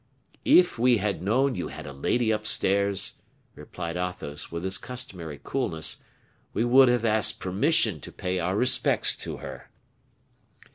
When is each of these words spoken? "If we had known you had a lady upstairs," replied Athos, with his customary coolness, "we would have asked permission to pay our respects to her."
"If 0.49 0.79
we 0.79 0.97
had 0.97 1.21
known 1.21 1.53
you 1.53 1.67
had 1.67 1.85
a 1.85 1.93
lady 1.93 2.31
upstairs," 2.31 3.17
replied 3.53 3.97
Athos, 3.97 4.49
with 4.49 4.63
his 4.63 4.79
customary 4.79 5.39
coolness, 5.43 5.97
"we 6.55 6.65
would 6.65 6.87
have 6.87 7.05
asked 7.05 7.39
permission 7.39 7.99
to 8.01 8.11
pay 8.11 8.39
our 8.39 8.55
respects 8.57 9.15
to 9.17 9.37
her." 9.45 9.69